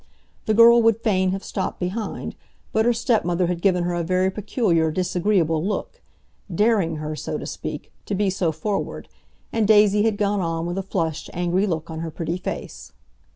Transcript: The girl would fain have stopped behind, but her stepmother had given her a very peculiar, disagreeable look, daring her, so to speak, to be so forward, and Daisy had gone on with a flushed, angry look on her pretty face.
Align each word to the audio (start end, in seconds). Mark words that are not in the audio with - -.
The 0.47 0.55
girl 0.55 0.81
would 0.81 1.01
fain 1.03 1.29
have 1.29 1.43
stopped 1.43 1.79
behind, 1.79 2.35
but 2.71 2.85
her 2.87 2.91
stepmother 2.91 3.45
had 3.45 3.61
given 3.61 3.83
her 3.83 3.93
a 3.93 4.01
very 4.03 4.31
peculiar, 4.31 4.89
disagreeable 4.89 5.63
look, 5.63 6.01
daring 6.51 6.95
her, 6.95 7.15
so 7.15 7.37
to 7.37 7.45
speak, 7.45 7.91
to 8.07 8.15
be 8.15 8.31
so 8.31 8.51
forward, 8.51 9.09
and 9.53 9.67
Daisy 9.67 10.01
had 10.01 10.17
gone 10.17 10.39
on 10.41 10.65
with 10.65 10.79
a 10.79 10.81
flushed, 10.81 11.29
angry 11.35 11.67
look 11.67 11.91
on 11.91 11.99
her 11.99 12.09
pretty 12.09 12.37
face. 12.37 12.93